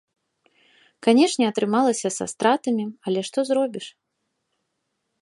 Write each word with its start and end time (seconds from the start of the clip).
Канешне, 1.07 1.43
атрымалася 1.51 2.13
са 2.17 2.25
стратамі, 2.33 2.85
але 3.11 3.19
што 3.31 3.39
зробіш. 3.51 3.85